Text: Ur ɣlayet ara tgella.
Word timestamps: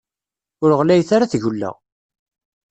Ur 0.63 0.71
ɣlayet 0.79 1.09
ara 1.15 1.31
tgella. 1.31 1.71